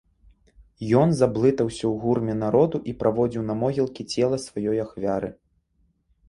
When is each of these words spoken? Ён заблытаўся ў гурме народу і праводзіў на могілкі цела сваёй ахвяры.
Ён 1.01 1.11
заблытаўся 1.19 1.85
ў 1.87 1.91
гурме 2.05 2.35
народу 2.45 2.81
і 2.93 2.95
праводзіў 3.03 3.45
на 3.51 3.55
могілкі 3.61 4.03
цела 4.15 4.37
сваёй 4.47 4.77
ахвяры. 4.87 5.29